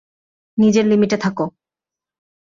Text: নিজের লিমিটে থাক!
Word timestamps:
নিজের 0.57 0.85
লিমিটে 0.87 1.17
থাক! 1.17 1.37